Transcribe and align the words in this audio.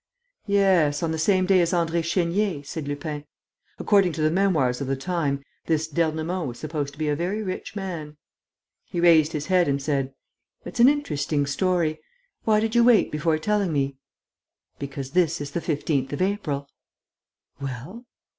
"Yes, 0.47 1.03
on 1.03 1.11
the 1.11 1.19
same 1.19 1.45
day 1.45 1.61
as 1.61 1.73
André 1.73 1.99
Chénier," 2.01 2.65
said 2.65 2.87
Lupin. 2.87 3.23
"According 3.77 4.13
to 4.13 4.21
the 4.23 4.31
memoirs 4.31 4.81
of 4.81 4.87
the 4.87 4.95
time, 4.95 5.43
this 5.67 5.87
d'Ernemont 5.87 6.47
was 6.47 6.57
supposed 6.57 6.93
to 6.93 6.97
be 6.97 7.07
a 7.07 7.15
very 7.15 7.43
rich 7.43 7.75
man." 7.75 8.17
He 8.85 8.99
raised 8.99 9.33
his 9.33 9.45
head 9.45 9.67
and 9.67 9.79
said, 9.79 10.15
"It's 10.65 10.79
an 10.79 10.89
interesting 10.89 11.45
story.... 11.45 11.99
Why 12.45 12.59
did 12.59 12.73
you 12.73 12.83
wait 12.83 13.11
before 13.11 13.37
telling 13.37 13.71
me?" 13.71 13.97
"Because 14.79 15.11
this 15.11 15.39
is 15.39 15.51
the 15.51 15.61
15th 15.61 16.11
of 16.13 16.21
April." 16.23 16.67
"Well?" 17.61 18.07